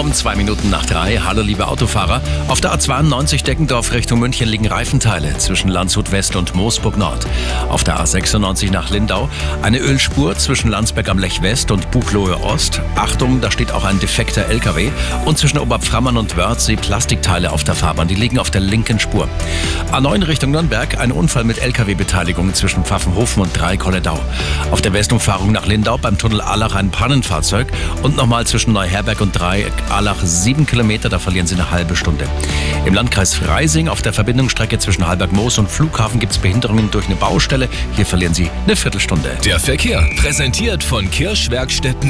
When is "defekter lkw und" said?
14.00-15.36